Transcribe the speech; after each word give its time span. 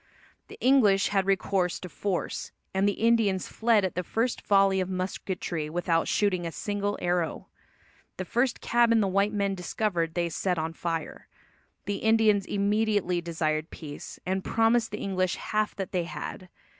The 0.47 0.57
English 0.61 1.09
had 1.09 1.27
recourse 1.27 1.79
to 1.81 1.87
force, 1.87 2.51
and 2.73 2.89
the 2.89 2.93
Indians 3.05 3.47
fled 3.47 3.85
at 3.85 3.93
the 3.93 4.01
first 4.03 4.41
volley 4.41 4.81
of 4.81 4.89
musketry 4.89 5.69
without 5.69 6.07
shooting 6.07 6.43
a 6.43 6.51
single 6.51 6.97
arrow. 6.99 7.49
The 8.17 8.25
first 8.25 8.61
cabin 8.61 8.99
the 8.99 9.07
white 9.07 9.31
men 9.31 9.53
discovered 9.53 10.15
they 10.15 10.29
set 10.29 10.57
on 10.57 10.73
fire. 10.73 11.27
The 11.85 11.97
Indians 11.97 12.47
immediately 12.47 13.21
desired 13.21 13.69
peace, 13.69 14.19
and 14.25 14.43
promised 14.43 14.89
the 14.89 14.97
English 14.97 15.35
half 15.35 15.75
that 15.75 15.91
they 15.91 16.05
had. 16.05 16.49